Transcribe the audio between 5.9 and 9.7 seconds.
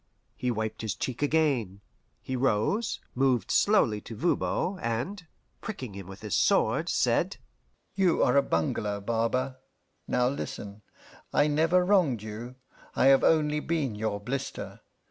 him with his sword, said, "You are a bungler, barber.